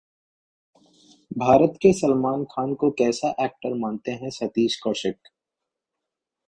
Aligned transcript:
भारत 1.37 1.73
के 1.81 1.91
सलमान 1.93 2.43
खान 2.43 2.73
को 2.73 2.89
कैसा 2.91 3.33
एक्टर 3.41 3.73
मानते 3.73 4.11
हैं 4.11 4.29
सतीश 4.29 4.79
कौशिक? 4.81 5.17